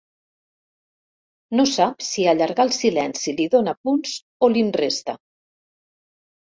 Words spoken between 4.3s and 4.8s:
o li'n